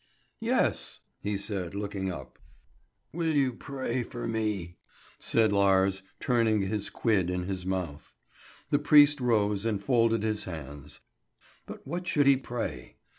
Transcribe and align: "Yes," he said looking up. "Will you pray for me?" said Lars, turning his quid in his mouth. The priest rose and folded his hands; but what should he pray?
"Yes," 0.39 1.01
he 1.21 1.37
said 1.37 1.75
looking 1.75 2.11
up. 2.11 2.39
"Will 3.13 3.35
you 3.35 3.53
pray 3.53 4.01
for 4.01 4.27
me?" 4.27 4.77
said 5.19 5.51
Lars, 5.51 6.01
turning 6.19 6.63
his 6.63 6.89
quid 6.89 7.29
in 7.29 7.43
his 7.43 7.67
mouth. 7.67 8.11
The 8.71 8.79
priest 8.79 9.21
rose 9.21 9.63
and 9.63 9.79
folded 9.79 10.23
his 10.23 10.45
hands; 10.45 11.01
but 11.67 11.85
what 11.85 12.07
should 12.07 12.25
he 12.25 12.35
pray? 12.35 12.95